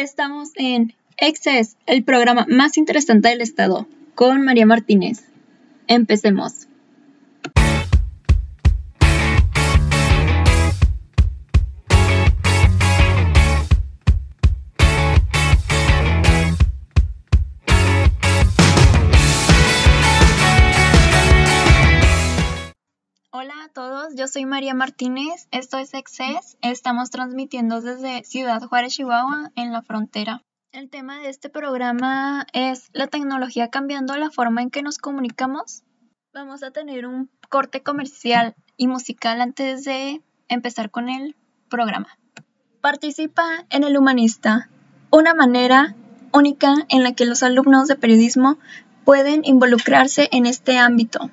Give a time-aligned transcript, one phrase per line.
[0.00, 5.24] Estamos en Excess, el programa más interesante del estado, con María Martínez.
[5.88, 6.69] Empecemos.
[24.30, 30.44] Soy María Martínez, esto es Excess, estamos transmitiendo desde Ciudad Juárez, Chihuahua, en la frontera.
[30.70, 35.82] El tema de este programa es la tecnología cambiando la forma en que nos comunicamos.
[36.32, 41.34] Vamos a tener un corte comercial y musical antes de empezar con el
[41.68, 42.16] programa.
[42.80, 44.70] Participa en el Humanista,
[45.10, 45.96] una manera
[46.32, 48.58] única en la que los alumnos de periodismo
[49.04, 51.32] pueden involucrarse en este ámbito.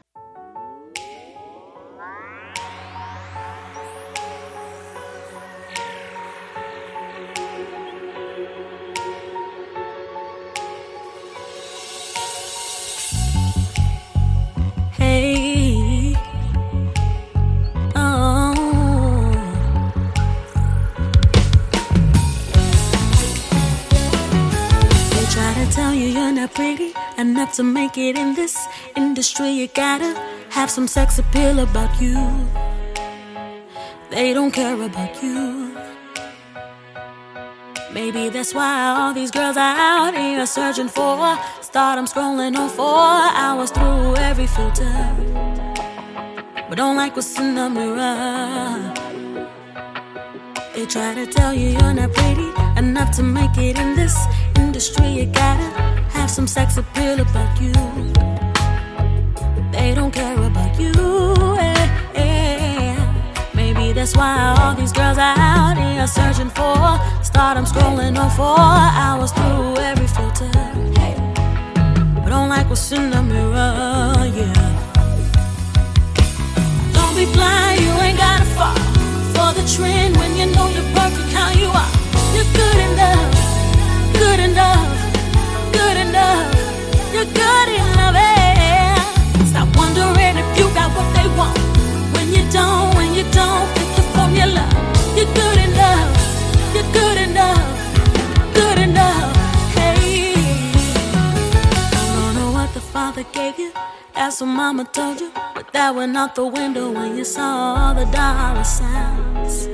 [26.48, 29.50] Pretty enough to make it in this industry.
[29.50, 30.14] You gotta
[30.50, 32.16] have some sex appeal about you.
[34.10, 35.76] They don't care about you.
[37.94, 42.86] Maybe that's why all these girls are out here searching for stardom, scrolling on four
[43.44, 44.94] hours through every filter.
[46.70, 48.94] But don't like what's in the mirror.
[50.76, 54.16] They try to tell you you're not pretty enough to make it in this
[54.56, 55.08] industry.
[55.08, 55.88] You gotta
[56.28, 57.72] have some sex appeal about you.
[59.72, 60.92] They don't care about you.
[61.58, 62.96] eh, eh.
[63.54, 68.60] Maybe that's why all these girls are out here searching for stardom, scrolling on four
[69.04, 70.52] hours through every filter.
[72.22, 74.54] But don't like what's in the mirror, yeah.
[76.96, 78.76] Don't be blind, you ain't gotta fall
[79.34, 81.92] for the trend when you know you're perfect how you are.
[82.36, 83.34] You're good enough,
[84.22, 84.97] good enough,
[87.14, 87.58] You're good.
[89.52, 91.58] Stop wondering if you got what they want.
[92.14, 94.66] When you don't, when you don't formula,
[95.16, 96.10] you're good enough,
[96.76, 97.68] you're good enough,
[98.54, 99.36] good enough.
[99.76, 100.34] Hey.
[101.92, 103.72] Don't know what the father gave you.
[104.14, 105.32] That's what mama told you.
[105.56, 109.70] But that went out the window when you saw all the dollar signs.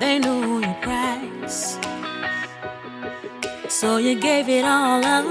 [0.00, 1.78] They knew your price.
[3.84, 5.26] So you gave it all up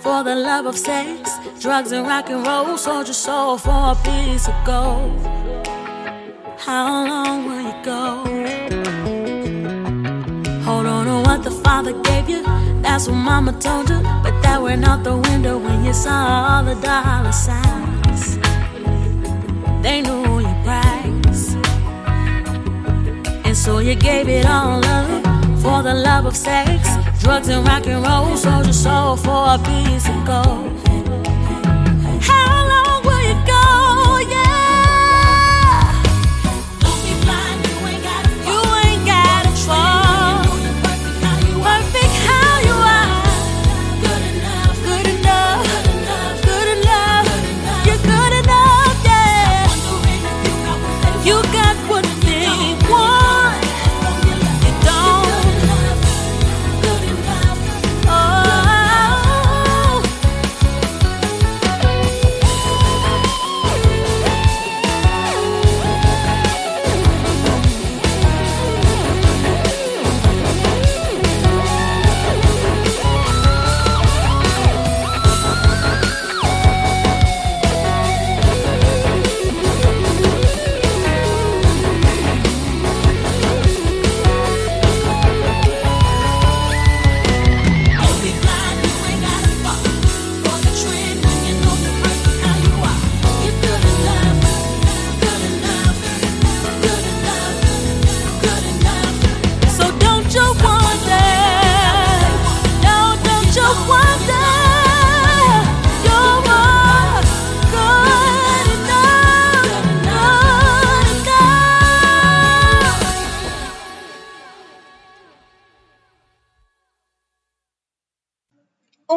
[0.00, 1.28] for the love of sex,
[1.60, 2.78] drugs, and rock and roll.
[2.78, 5.10] Sold your soul for a piece of gold.
[6.56, 8.02] How long will you go?
[10.62, 12.44] Hold on to what the father gave you.
[12.80, 14.00] That's what mama told you.
[14.22, 18.38] But that went out the window when you saw all the dollar signs.
[19.82, 21.56] They knew your price.
[23.44, 25.24] And so you gave it all up
[25.60, 28.36] for the love of sex, drugs, and rock and roll.
[28.36, 30.75] Sold your soul for a piece of gold.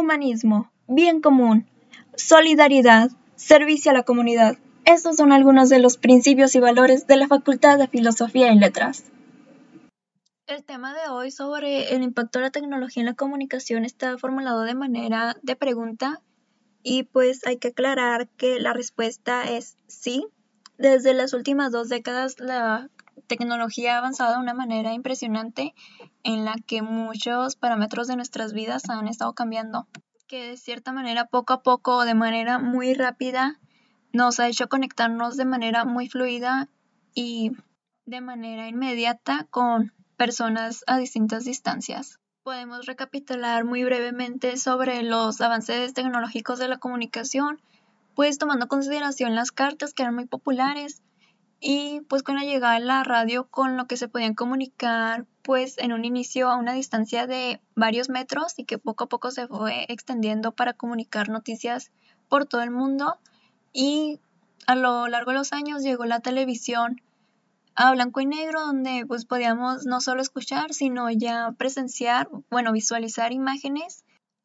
[0.10, 1.68] Humanismo, bien común,
[2.16, 4.58] solidaridad, servicio a la comunidad.
[4.84, 9.04] Estos son algunos de los principios y valores de la Facultad de Filosofía y Letras.
[10.48, 14.64] El tema de hoy sobre el impacto de la tecnología en la comunicación está formulado
[14.64, 16.20] de manera de pregunta
[16.82, 20.26] y pues hay que aclarar que la respuesta es sí.
[20.80, 22.90] Desde las últimas dos décadas la
[23.28, 25.74] tecnología ha avanzado de una manera impresionante
[26.24, 29.88] en la que muchos parámetros de nuestras vidas han estado cambiando,
[30.28, 33.60] que de cierta manera poco a poco o de manera muy rápida
[34.12, 36.70] nos ha hecho conectarnos de manera muy fluida
[37.14, 37.52] y
[38.06, 42.20] de manera inmediata con personas a distintas distancias.
[42.44, 47.62] Podemos recapitular muy brevemente sobre los avances tecnológicos de la comunicación,
[48.16, 51.04] pues tomando en consideración las cartas que eran muy populares
[51.60, 55.78] y pues con la llegada de la radio con lo que se podían comunicar pues
[55.78, 59.48] en un inicio a una distancia de varios metros y que poco a poco se
[59.48, 61.92] fue extendiendo para comunicar noticias
[62.30, 63.18] por todo el mundo
[63.74, 64.20] y
[64.68, 67.02] a lo largo de los años llegó la televisión
[67.76, 73.32] a blanco y negro donde pues podíamos no solo escuchar, sino ya presenciar, bueno, visualizar
[73.32, 74.04] imágenes.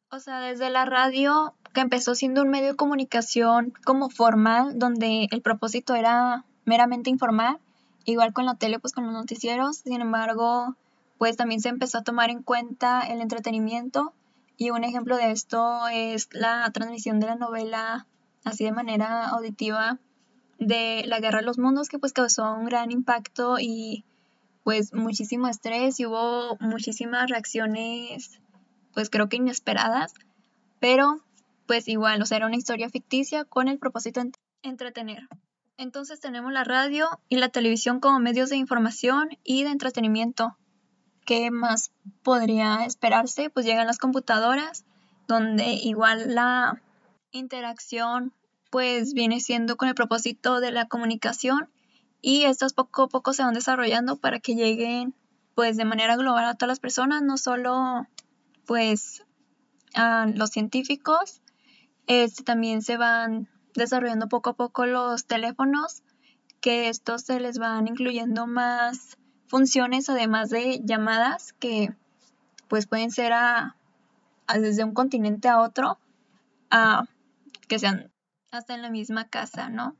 [0.09, 5.27] O sea, desde la radio, que empezó siendo un medio de comunicación como formal, donde
[5.31, 7.59] el propósito era meramente informar,
[8.05, 10.75] igual con la tele, pues con los noticieros, sin embargo,
[11.17, 14.13] pues también se empezó a tomar en cuenta el entretenimiento.
[14.57, 18.07] Y un ejemplo de esto es la transmisión de la novela
[18.43, 19.99] así de manera auditiva
[20.59, 24.05] de la Guerra de los Mundos, que pues causó un gran impacto y
[24.63, 28.39] pues muchísimo estrés y hubo muchísimas reacciones
[28.95, 30.13] pues creo que inesperadas,
[30.79, 31.21] pero
[31.67, 34.31] pues igual, o sea, era una historia ficticia con el propósito de
[34.63, 35.27] entretener.
[35.77, 40.57] Entonces tenemos la radio y la televisión como medios de información y de entretenimiento.
[41.25, 41.91] ¿Qué más
[42.23, 43.49] podría esperarse?
[43.49, 44.85] Pues llegan las computadoras,
[45.27, 46.81] donde igual la
[47.31, 48.33] interacción
[48.69, 51.69] pues viene siendo con el propósito de la comunicación
[52.21, 55.13] y estas poco a poco se van desarrollando para que lleguen
[55.55, 58.07] pues de manera global a todas las personas, no solo
[58.65, 59.23] pues
[59.93, 61.41] a los científicos,
[62.07, 66.03] este, también se van desarrollando poco a poco los teléfonos,
[66.61, 69.17] que estos se les van incluyendo más
[69.47, 71.93] funciones además de llamadas que
[72.67, 73.75] pues pueden ser a,
[74.53, 75.99] desde un continente a otro,
[76.71, 77.05] a
[77.67, 78.11] que sean
[78.51, 79.95] hasta en la misma casa, ¿no?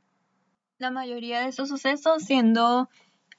[0.78, 2.88] La mayoría de estos sucesos siendo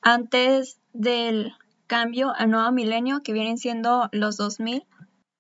[0.02, 1.54] antes del
[1.88, 4.86] cambio al nuevo milenio, que vienen siendo los 2000,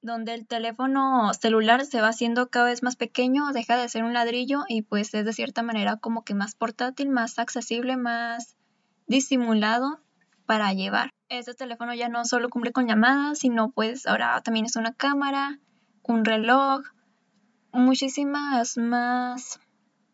[0.07, 4.13] donde el teléfono celular se va haciendo cada vez más pequeño, deja de ser un
[4.13, 8.56] ladrillo y pues es de cierta manera como que más portátil, más accesible, más
[9.06, 10.00] disimulado
[10.48, 11.12] para llevar.
[11.30, 15.59] Este teléfono ya no solo cumple con llamadas, sino pues ahora también es una cámara,
[16.04, 16.81] un reloj,
[17.71, 19.59] muchísimas más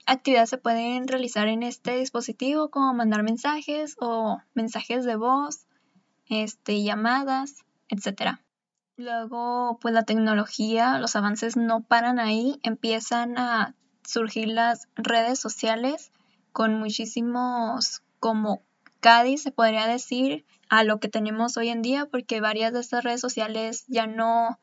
[0.06, 5.66] actividades se pueden realizar en este dispositivo como mandar mensajes o mensajes de voz,
[6.28, 8.40] este, llamadas, etc.
[8.96, 13.76] Luego, pues la tecnología, los avances no paran ahí, empiezan a
[14.06, 16.12] surgir las redes sociales
[16.52, 18.62] con muchísimos como
[19.00, 23.04] Cádiz, se podría decir, a lo que tenemos hoy en día, porque varias de estas
[23.04, 24.60] redes sociales ya no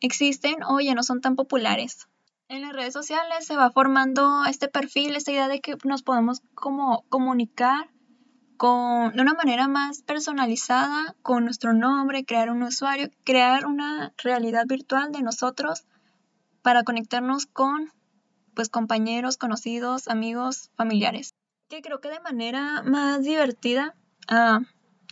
[0.00, 2.08] existen o ya no son tan populares.
[2.48, 6.42] En las redes sociales se va formando este perfil, esta idea de que nos podemos
[6.54, 7.88] como comunicar
[8.56, 14.64] con, de una manera más personalizada con nuestro nombre, crear un usuario, crear una realidad
[14.66, 15.84] virtual de nosotros
[16.62, 17.92] para conectarnos con
[18.54, 21.34] pues compañeros, conocidos, amigos, familiares.
[21.68, 23.94] Que creo que de manera más divertida
[24.28, 24.60] a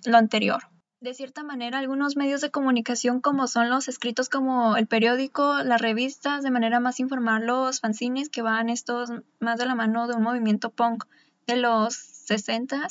[0.04, 0.62] lo anterior
[1.02, 5.80] de cierta manera algunos medios de comunicación como son los escritos como el periódico, las
[5.80, 10.14] revistas, de manera más informal los fanzines que van estos más de la mano de
[10.14, 11.04] un movimiento punk
[11.48, 12.86] de los 60,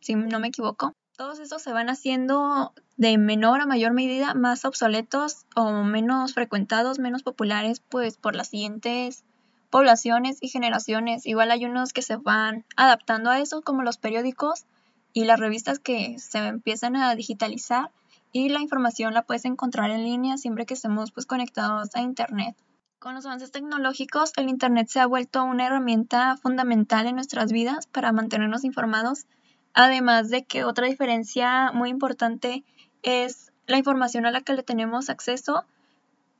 [0.00, 0.92] si no me equivoco.
[1.16, 6.98] Todos estos se van haciendo de menor a mayor medida más obsoletos o menos frecuentados,
[6.98, 9.24] menos populares, pues por las siguientes
[9.68, 11.26] poblaciones y generaciones.
[11.26, 14.64] Igual hay unos que se van adaptando a eso, como los periódicos,
[15.12, 17.90] y las revistas que se empiezan a digitalizar
[18.32, 22.56] y la información la puedes encontrar en línea siempre que estemos pues conectados a internet.
[22.98, 27.86] Con los avances tecnológicos, el internet se ha vuelto una herramienta fundamental en nuestras vidas
[27.86, 29.26] para mantenernos informados,
[29.74, 32.64] además de que otra diferencia muy importante
[33.02, 35.64] es la información a la que le tenemos acceso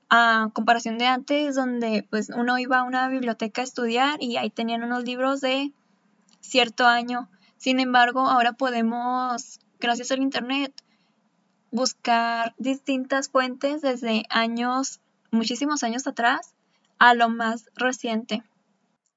[0.09, 4.51] a comparación de antes donde pues uno iba a una biblioteca a estudiar y ahí
[4.51, 5.73] tenían unos libros de
[6.41, 7.29] cierto año
[7.61, 10.73] sin embargo, ahora podemos, gracias al Internet,
[11.71, 16.55] buscar distintas fuentes desde años, muchísimos años atrás,
[16.99, 18.43] a lo más reciente.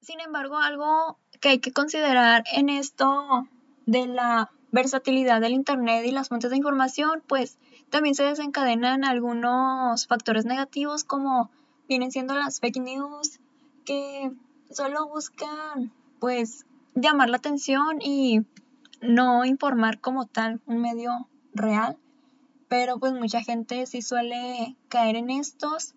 [0.02, 3.48] Sin embargo, algo que hay que considerar en esto
[3.86, 7.58] de la versatilidad del Internet y las fuentes de información, pues
[7.90, 11.50] también se desencadenan algunos factores negativos como
[11.88, 13.38] vienen siendo las fake news
[13.84, 14.32] que
[14.70, 18.40] solo buscan pues llamar la atención y
[19.00, 21.96] no informar como tal un medio real,
[22.68, 25.94] pero pues mucha gente sí suele caer en estos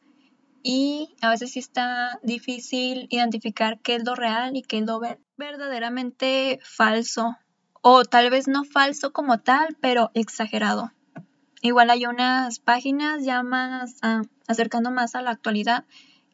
[0.62, 5.02] y a veces sí está difícil identificar qué es lo real y qué es lo
[5.38, 7.38] verdaderamente falso
[7.90, 10.92] o tal vez no falso como tal, pero exagerado.
[11.62, 15.86] Igual hay unas páginas ya más ah, acercando más a la actualidad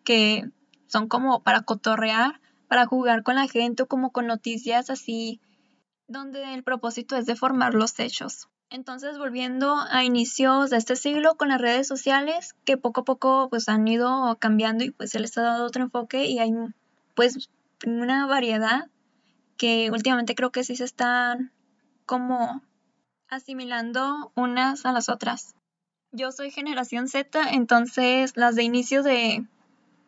[0.03, 0.49] que
[0.87, 5.41] son como para cotorrear, para jugar con la gente o como con noticias así
[6.07, 8.47] donde el propósito es deformar los hechos.
[8.71, 13.49] Entonces, volviendo a inicios de este siglo con las redes sociales, que poco a poco
[13.51, 16.51] pues han ido cambiando y pues se les ha dado otro enfoque y hay
[17.13, 17.51] pues
[17.85, 18.87] una variedad
[19.57, 21.51] que últimamente creo que sí se están
[22.05, 22.61] como
[23.29, 25.55] asimilando unas a las otras.
[26.11, 29.45] Yo soy generación Z, entonces las de inicio de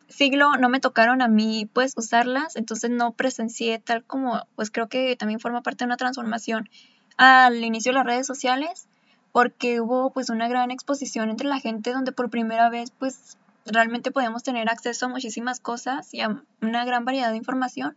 [0.08, 4.88] siglo no me tocaron a mí pues usarlas, entonces no presencié tal como pues creo
[4.88, 6.68] que también forma parte de una transformación
[7.16, 8.88] al inicio de las redes sociales
[9.32, 13.36] porque hubo pues una gran exposición entre la gente donde por primera vez pues
[13.66, 17.96] realmente podíamos tener acceso a muchísimas cosas y a una gran variedad de información.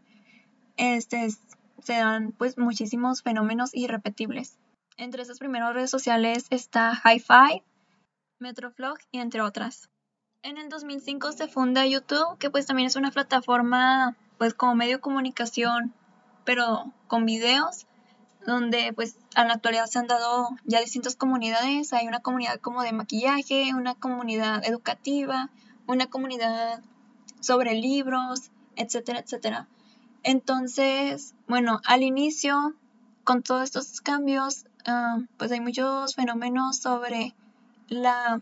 [0.80, 1.30] Este
[1.84, 4.58] se dan pues muchísimos fenómenos irrepetibles.
[4.96, 7.64] Entre esas primeras redes sociales está HiFi,
[8.40, 9.90] Metroflog y entre otras.
[10.42, 14.96] En el 2005 se funda YouTube, que pues también es una plataforma pues como medio
[14.96, 15.94] de comunicación,
[16.46, 17.86] pero con videos,
[18.48, 21.92] donde pues en la actualidad se han dado ya distintas comunidades.
[21.92, 25.50] Hay una comunidad como de maquillaje, una comunidad educativa,
[25.88, 26.82] una comunidad
[27.42, 29.68] sobre libros, etcétera, etcétera.
[30.24, 32.74] Entonces, bueno, al inicio,
[33.24, 37.36] con todos estos cambios, Ah, pues hay muchos fenómenos sobre
[37.90, 38.42] la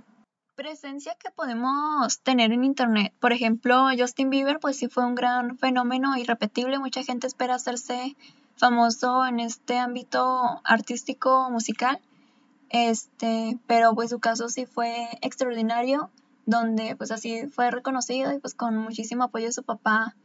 [0.56, 3.14] presencia que podemos tener en internet.
[3.20, 6.80] Por ejemplo, Justin Bieber, pues sí fue un gran fenómeno irrepetible.
[6.80, 8.16] Mucha gente espera hacerse
[8.56, 12.00] famoso en este ámbito artístico musical.
[12.70, 16.12] Este, pero pues su caso sí fue extraordinario,
[16.46, 20.16] donde pues así fue reconocido y pues con muchísimo apoyo de su papá,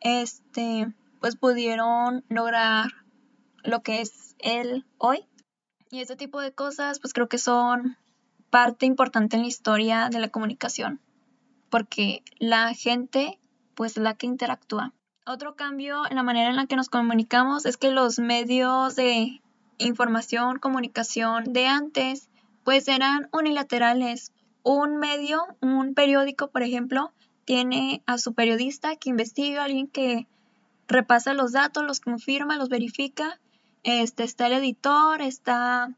[0.00, 2.90] este, pues pudieron lograr
[3.64, 5.26] lo que es él hoy.
[5.90, 7.96] Y este tipo de cosas, pues creo que son
[8.50, 11.00] parte importante en la historia de la comunicación,
[11.70, 13.38] porque la gente,
[13.74, 14.92] pues la que interactúa.
[15.26, 19.42] Otro cambio en la manera en la que nos comunicamos es que los medios de
[19.76, 22.30] información, comunicación de antes,
[22.64, 24.32] pues eran unilaterales.
[24.62, 27.12] Un medio, un periódico, por ejemplo,
[27.48, 30.26] tiene a su periodista que investiga, alguien que
[30.86, 33.40] repasa los datos, los confirma, los verifica
[33.84, 35.96] este, está el editor, está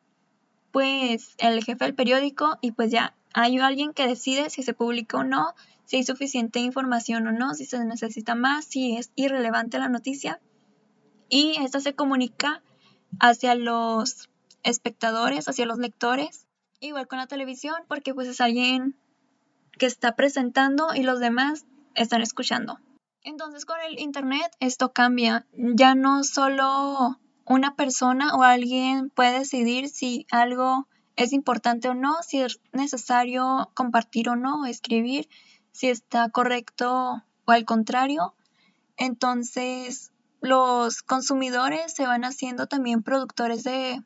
[0.71, 5.19] pues el jefe del periódico y pues ya hay alguien que decide si se publica
[5.19, 5.54] o no,
[5.87, 10.40] si hay suficiente información o no, si se necesita más, si es irrelevante la noticia.
[11.28, 12.62] Y esta se comunica
[13.19, 14.30] hacia los
[14.62, 16.47] espectadores, hacia los lectores,
[16.78, 18.95] igual con la televisión, porque pues es alguien
[19.81, 22.79] que está presentando y los demás están escuchando.
[23.23, 29.89] Entonces con el Internet esto cambia, ya no solo una persona o alguien puede decidir
[29.89, 35.31] si algo es importante o no, si es necesario compartir o no, escribir,
[35.73, 38.35] si está correcto o al contrario.
[38.99, 44.03] Entonces, los consumidores se van haciendo también productores de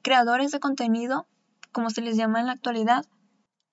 [0.00, 1.26] creadores de contenido,
[1.70, 3.04] como se les llama en la actualidad,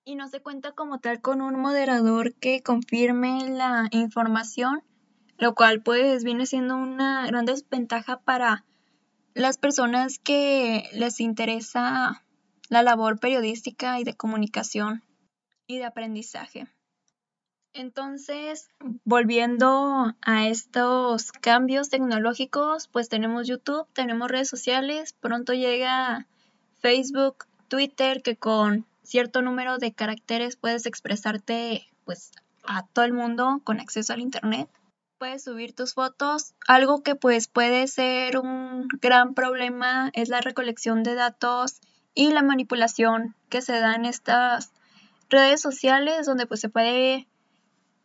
[0.06, 4.82] y no se cuenta como tal con un moderador que confirme la información,
[5.36, 8.64] lo cual pues viene siendo una gran desventaja para
[9.34, 12.22] las personas que les interesa
[12.68, 15.02] la labor periodística y de comunicación
[15.66, 16.68] y de aprendizaje.
[17.72, 18.68] Entonces,
[19.04, 26.28] volviendo a estos cambios tecnológicos, pues tenemos YouTube, tenemos redes sociales, pronto llega
[26.80, 32.32] Facebook, Twitter, que con cierto número de caracteres puedes expresarte pues
[32.64, 34.68] a todo el mundo con acceso al internet
[35.18, 36.54] puedes subir tus fotos.
[36.66, 41.80] Algo que pues puede ser un gran problema es la recolección de datos
[42.14, 44.72] y la manipulación que se da en estas
[45.28, 47.26] redes sociales donde pues se puede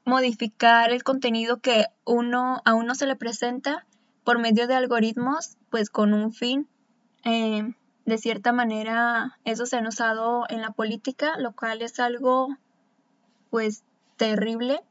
[0.06, 3.86] modificar el contenido que uno a uno se le presenta
[4.24, 6.68] por medio de algoritmos pues con un fin
[7.24, 7.74] eh,
[8.06, 12.50] de cierta manera eso se ha usado en la política lo cual es algo
[13.50, 13.84] pues
[14.18, 14.82] terrible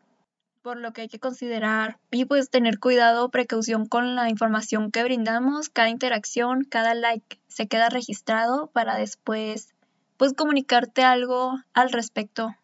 [0.63, 5.03] por lo que hay que considerar y pues tener cuidado, precaución con la información que
[5.03, 9.75] brindamos, cada interacción, cada like se queda registrado para después
[10.17, 12.55] pues comunicarte algo al respecto.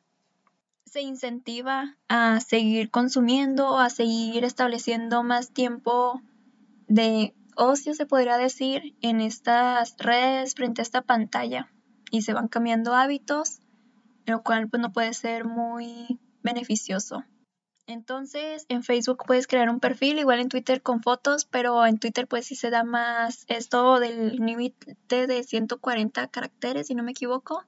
[0.84, 6.20] Se incentiva a seguir consumiendo, a seguir estableciendo más tiempo
[6.86, 11.72] de ocio, se podría decir, en estas redes frente a esta pantalla.
[12.10, 13.60] Y se van cambiando hábitos,
[14.26, 17.24] lo cual pues no puede ser muy beneficioso.
[17.88, 22.26] Entonces, en Facebook puedes crear un perfil, igual en Twitter con fotos, pero en Twitter
[22.26, 27.64] pues sí se da más esto del límite de 140 caracteres, si no me equivoco.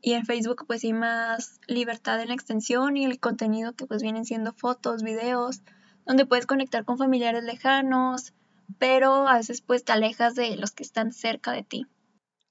[0.00, 4.00] Y en Facebook pues sí más libertad en la extensión y el contenido que pues
[4.00, 5.62] vienen siendo fotos, videos,
[6.06, 8.32] donde puedes conectar con familiares lejanos,
[8.78, 11.86] pero a veces pues te alejas de los que están cerca de ti.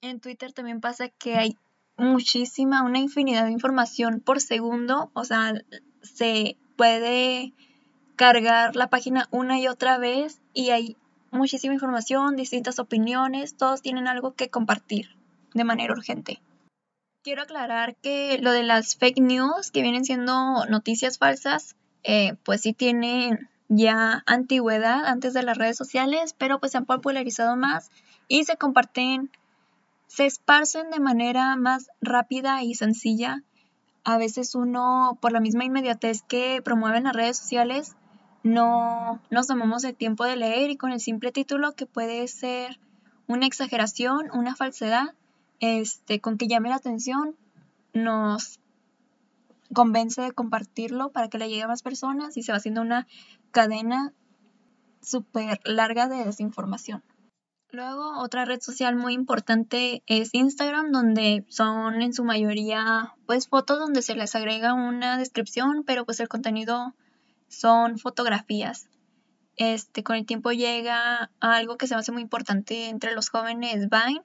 [0.02, 1.58] En Twitter también pasa que hay
[1.98, 5.54] muchísima, una infinidad de información por segundo, o sea,
[6.02, 7.54] se puede
[8.16, 10.98] cargar la página una y otra vez y hay
[11.32, 15.16] muchísima información, distintas opiniones, todos tienen algo que compartir
[15.54, 16.42] de manera urgente.
[17.24, 22.62] Quiero aclarar que lo de las fake news, que vienen siendo noticias falsas, eh, pues
[22.62, 27.92] sí tienen ya antigüedad antes de las redes sociales, pero pues se han popularizado más
[28.28, 29.30] y se comparten,
[30.08, 33.44] se esparcen de manera más rápida y sencilla.
[34.04, 37.96] A veces uno, por la misma inmediatez que promueven las redes sociales,
[38.44, 42.80] no nos tomamos el tiempo de leer y con el simple título que puede ser
[43.28, 45.14] una exageración, una falsedad,
[45.60, 47.36] este, con que llame la atención,
[47.94, 48.60] nos
[49.74, 53.08] convence de compartirlo para que le llegue a más personas y se va haciendo una
[53.52, 54.14] cadena
[55.02, 57.04] súper larga de desinformación.
[57.70, 63.80] Luego, otra red social muy importante es Instagram, donde son en su mayoría pues fotos
[63.80, 66.96] donde se les agrega una descripción, pero pues el contenido
[67.50, 68.88] son fotografías.
[69.58, 73.90] Este, con el tiempo llega algo que se me hace muy importante entre los jóvenes
[73.90, 74.22] Vine,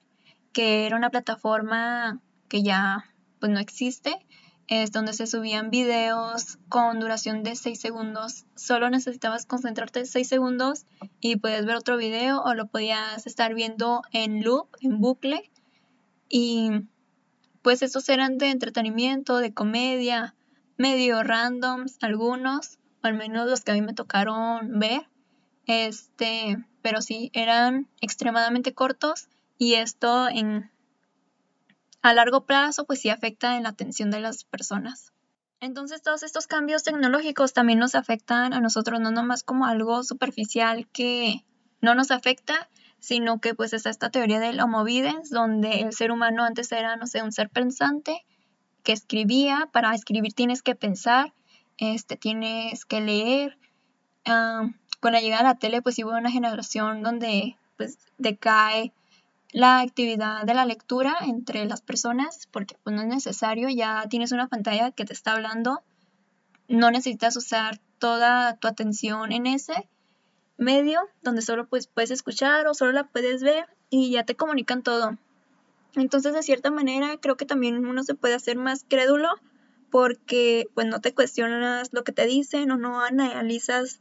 [0.53, 3.05] que era una plataforma que ya
[3.40, 4.25] pues no existe,
[4.68, 8.44] es donde se subían videos con duración de 6 segundos.
[8.55, 10.87] Solo necesitabas concentrarte 6 segundos
[11.20, 15.51] y puedes ver otro video o lo podías estar viendo en loop, en bucle.
[16.29, 16.70] Y
[17.62, 20.35] pues estos eran de entretenimiento, de comedia,
[20.77, 25.09] medio randoms, algunos, o al menos los que a mí me tocaron ver.
[25.66, 30.70] Este, pero sí, eran extremadamente cortos y esto en
[32.03, 35.12] a largo plazo pues sí afecta en la atención de las personas.
[35.61, 40.88] Entonces todos estos cambios tecnológicos también nos afectan a nosotros, no nomás como algo superficial
[40.88, 41.45] que
[41.81, 46.11] no nos afecta, sino que pues está esta teoría del homo videns, donde el ser
[46.11, 48.25] humano antes era, no sé, un ser pensante
[48.83, 51.33] que escribía, para escribir tienes que pensar,
[51.79, 53.59] este, tienes que leer.
[54.25, 54.69] Ah,
[55.01, 58.93] con la llegada de la tele pues hubo una generación donde pues decae
[59.53, 64.33] la actividad de la lectura entre las personas, porque pues, no es necesario, ya tienes
[64.33, 65.83] una pantalla que te está hablando,
[66.69, 69.88] no necesitas usar toda tu atención en ese
[70.57, 74.83] medio donde solo pues, puedes escuchar o solo la puedes ver y ya te comunican
[74.83, 75.19] todo.
[75.95, 79.29] Entonces, de cierta manera, creo que también uno se puede hacer más crédulo
[79.91, 84.01] porque pues no te cuestionas lo que te dicen o no analizas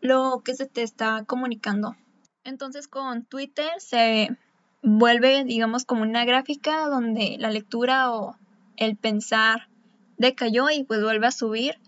[0.00, 1.94] lo que se te está comunicando.
[2.42, 4.36] Entonces, con Twitter se
[4.82, 8.36] vuelve, digamos, como una gráfica donde la lectura o
[8.76, 9.68] el pensar
[10.16, 11.78] decayó y pues vuelve a subir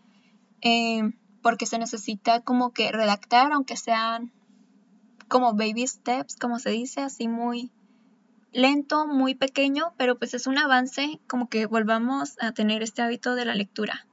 [0.60, 4.32] eh, porque se necesita como que redactar, aunque sean
[5.28, 7.70] como baby steps, como se dice, así muy
[8.52, 13.34] lento, muy pequeño, pero pues es un avance como que volvamos a tener este hábito
[13.34, 14.06] de la lectura.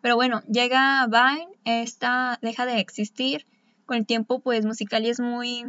[0.00, 3.46] Pero bueno, llega Vine, esta deja de existir,
[3.84, 5.64] con el tiempo pues Musical.ly es muy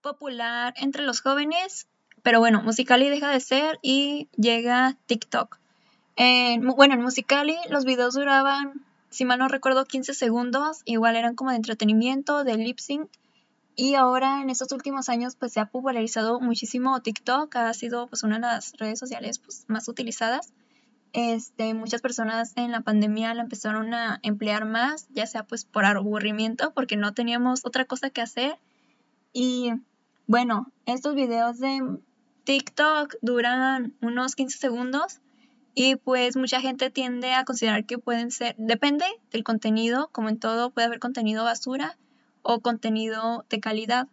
[0.00, 1.86] popular entre los jóvenes,
[2.22, 5.58] pero bueno, Musicali deja de ser y llega TikTok.
[6.16, 11.50] bueno, en Musicali los videos duraban, si mal no recuerdo, 15 segundos, igual eran como
[11.50, 13.08] de entretenimiento, de lip sync.
[13.76, 18.22] Y ahora en estos últimos años pues se ha popularizado muchísimo TikTok, ha sido pues
[18.22, 20.52] una de las redes sociales pues, más utilizadas.
[21.12, 25.84] Este, muchas personas en la pandemia la empezaron a emplear más, ya sea pues por
[25.84, 28.58] aburrimiento, porque no teníamos otra cosa que hacer.
[29.32, 29.72] Y
[30.30, 31.98] bueno, estos videos de
[32.44, 35.18] TikTok duran unos 15 segundos
[35.74, 40.38] y pues mucha gente tiende a considerar que pueden ser, depende del contenido, como en
[40.38, 41.98] todo puede haber contenido basura
[42.42, 44.06] o contenido de calidad.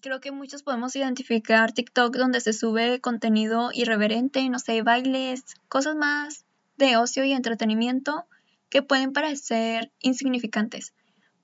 [0.00, 5.96] Creo que muchos podemos identificar TikTok donde se sube contenido irreverente, no sé, bailes, cosas
[5.96, 6.44] más
[6.76, 8.24] de ocio y entretenimiento
[8.68, 10.94] que pueden parecer insignificantes.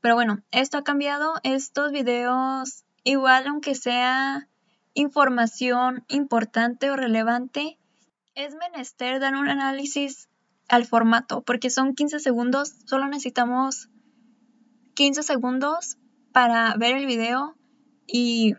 [0.00, 1.34] Pero bueno, esto ha cambiado.
[1.42, 4.48] Estos videos Igual aunque sea
[4.92, 7.78] información importante o relevante,
[8.34, 10.28] Es menester dar un análisis
[10.68, 13.88] al formato, porque son 15 segundos, solo necesitamos
[14.94, 15.98] 15 segundos
[16.32, 17.54] para ver el video
[18.08, 18.56] y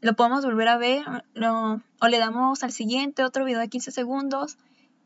[0.00, 1.04] lo podemos volver a ver
[2.00, 4.58] o le damos al siguiente otro video de 15 segundos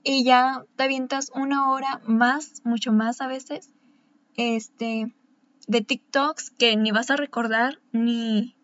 [0.02, 3.70] y ya te avientas una hora más, mucho más a veces,
[4.34, 5.14] este,
[5.66, 8.56] de TikToks que ni vas a recordar, ni,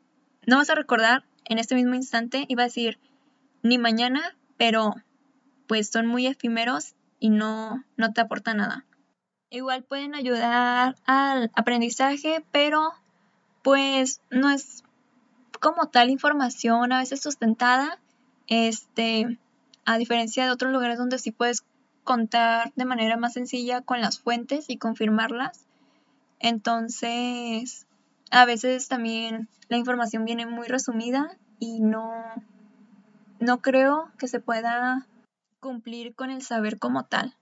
[0.47, 2.99] no vas a recordar en este mismo instante, iba a decir,
[3.63, 4.95] ni mañana, pero
[5.67, 8.85] pues son muy efímeros y no, no te aporta nada.
[9.51, 12.93] Igual pueden ayudar al aprendizaje, pero
[13.63, 14.83] pues no es
[15.61, 17.99] como tal información a veces sustentada,
[18.49, 19.39] este,
[19.85, 21.65] a diferencia de otros lugares donde sí puedes
[22.03, 25.67] contar de manera más sencilla con las fuentes y confirmarlas.
[26.43, 27.87] Entonces,
[28.33, 32.13] a veces también la información viene muy resumida y no,
[33.39, 35.07] no creo que se pueda
[35.61, 37.37] cumplir con el saber como tal.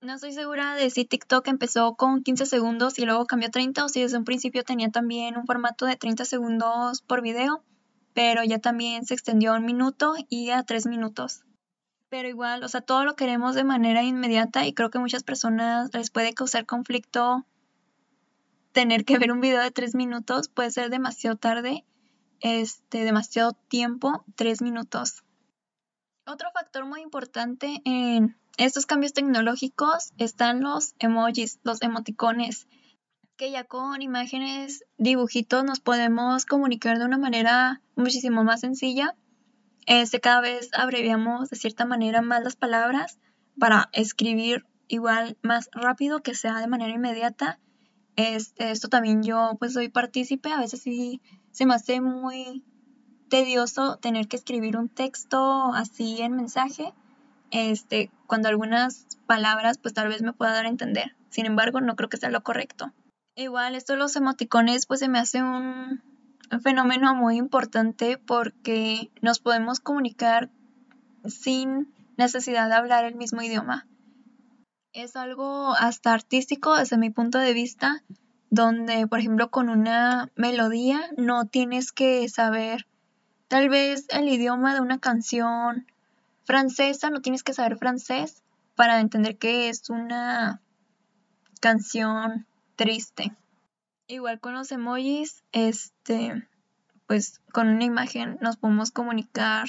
[0.00, 3.84] No estoy segura de si TikTok empezó con 15 segundos y luego cambió a 30
[3.84, 7.62] o si desde un principio tenía también un formato de 30 segundos por video,
[8.14, 11.42] pero ya también se extendió a un minuto y a tres minutos.
[12.08, 15.92] Pero igual, o sea, todo lo queremos de manera inmediata y creo que muchas personas
[15.92, 17.44] les puede causar conflicto
[18.78, 21.84] tener que ver un video de tres minutos, puede ser demasiado tarde,
[22.38, 25.24] este, demasiado tiempo, tres minutos.
[26.24, 32.68] Otro factor muy importante en estos cambios tecnológicos están los emojis, los emoticones,
[33.36, 39.16] que ya con imágenes, dibujitos nos podemos comunicar de una manera muchísimo más sencilla.
[39.86, 43.18] Este, cada vez abreviamos de cierta manera más las palabras
[43.58, 47.58] para escribir igual más rápido, que sea de manera inmediata.
[48.18, 51.20] Este, esto también yo pues soy partícipe, a veces sí
[51.52, 52.64] se me hace muy
[53.28, 56.92] tedioso tener que escribir un texto así en mensaje
[57.52, 61.14] este, cuando algunas palabras pues tal vez me pueda dar a entender.
[61.30, 62.92] Sin embargo, no creo que sea lo correcto.
[63.36, 66.02] Igual, esto de los emoticones pues se me hace un,
[66.60, 70.50] fenómeno muy importante porque nos podemos comunicar
[71.24, 73.86] sin necesidad de hablar el mismo idioma.
[74.98, 78.02] Es algo hasta artístico desde mi punto de vista,
[78.50, 82.88] donde por ejemplo con una melodía no tienes que saber
[83.46, 85.86] tal vez el idioma de una canción
[86.42, 88.42] francesa, no tienes que saber francés
[88.74, 90.60] para entender que es una
[91.60, 93.30] canción triste.
[94.08, 96.48] Igual con los emojis, este,
[97.06, 99.68] pues con una imagen nos podemos comunicar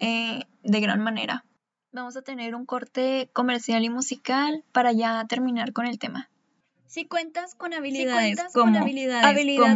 [0.00, 1.44] eh, de gran manera.
[1.92, 6.30] Vamos a tener un corte comercial y musical para ya terminar con el tema.
[6.86, 9.22] Si cuentas con habilidades como habilidad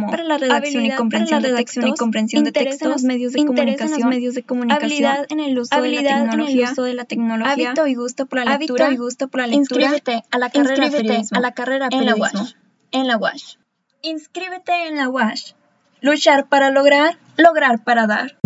[0.09, 4.09] para la redacción y comprensión, de, textos, y comprensión de textos, los medios de comunicación,
[4.09, 7.87] medios de comunicación, habilidad en el uso, de, la tecnología, uso de la tecnología, hábito
[7.87, 11.37] y gusto por la lectura, y gusto por la lectura, inscríbete a la carrera periodismo,
[11.37, 12.55] a la carrera en la UASH,
[12.91, 13.19] en la.
[14.01, 15.53] Inscríbete en la UASH.
[15.99, 18.37] Luchar para lograr, lograr para dar.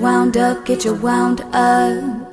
[0.00, 2.29] wound up, get you wound up.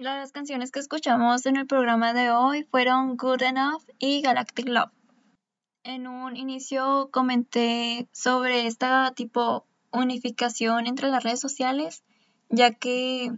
[0.00, 4.90] Las canciones que escuchamos en el programa de hoy fueron Good Enough y Galactic Love.
[5.82, 12.02] En un inicio comenté sobre esta tipo unificación entre las redes sociales,
[12.48, 13.30] ya que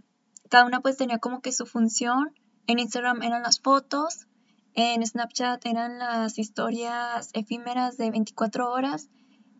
[0.49, 2.33] cada una pues tenía como que su función.
[2.65, 4.27] En Instagram eran las fotos,
[4.73, 9.09] en Snapchat eran las historias efímeras de 24 horas,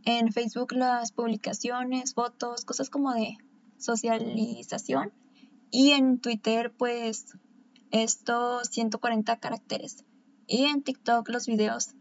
[0.06, 3.36] en Facebook las publicaciones, fotos, cosas como de
[3.78, 5.12] socialización.
[5.76, 7.36] Y en Twitter, pues,
[7.90, 10.06] estos 140 caracteres.
[10.46, 11.96] Y en TikTok los videos.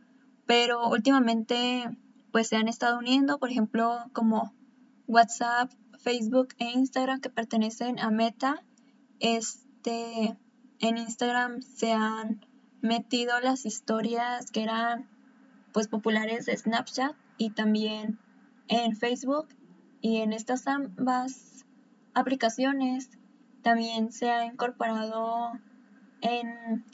[0.45, 1.85] Pero últimamente,
[2.33, 4.53] pues se han estado uniendo, por ejemplo, como
[5.07, 8.63] WhatsApp, Facebook e Instagram que pertenecen a Meta.
[9.21, 10.37] Este,
[10.79, 12.45] en Instagram se han
[12.83, 15.09] metido las historias que eran
[15.73, 18.19] pues populares de Snapchat y también
[18.69, 19.49] en Facebook
[20.03, 21.65] y en estas ambas
[22.13, 23.09] aplicaciones
[23.63, 25.53] también se ha incorporado
[26.21, 26.85] en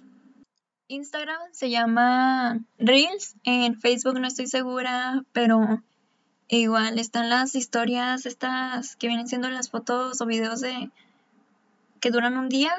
[0.88, 5.83] Instagram, se llama Reels, en Facebook no estoy segura, pero
[6.48, 10.90] igual están las historias estas que vienen siendo las fotos o videos de
[12.00, 12.72] que duran un día.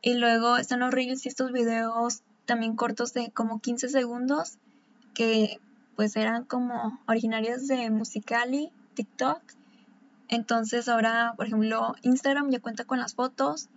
[0.00, 4.58] Y luego están los Reels y estos videos también cortos de como 15 segundos
[5.12, 5.60] que
[5.96, 9.42] pues eran como originarios de Musicali, TikTok
[10.28, 13.68] entonces ahora, por ejemplo, Instagram ya cuenta con las fotos,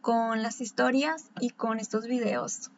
[0.00, 2.70] con las historias y con estos videos.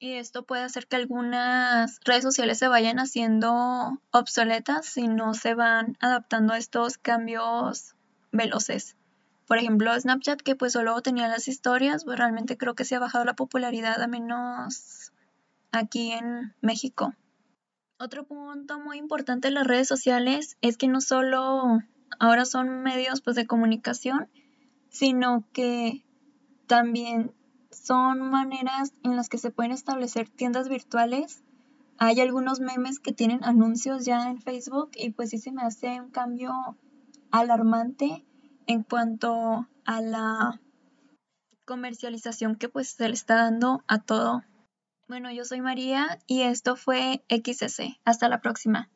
[0.00, 5.54] Y esto puede hacer que algunas redes sociales se vayan haciendo obsoletas si no se
[5.54, 7.94] van adaptando a estos cambios
[8.32, 8.96] veloces.
[9.46, 12.98] Por ejemplo, Snapchat, que pues solo tenía las historias, pues realmente creo que se ha
[12.98, 15.12] bajado la popularidad, a menos
[15.70, 17.14] aquí en México.
[17.98, 21.78] Otro punto muy importante de las redes sociales es que no solo
[22.18, 24.28] ahora son medios pues, de comunicación,
[24.88, 26.04] sino que
[26.66, 27.32] también
[27.70, 31.42] son maneras en las que se pueden establecer tiendas virtuales.
[31.98, 36.00] Hay algunos memes que tienen anuncios ya en Facebook y pues sí se me hace
[36.00, 36.52] un cambio
[37.30, 38.24] alarmante
[38.66, 40.60] en cuanto a la
[41.64, 44.42] comercialización que pues se le está dando a todo.
[45.08, 47.98] Bueno, yo soy María y esto fue XS.
[48.04, 48.90] Hasta la próxima.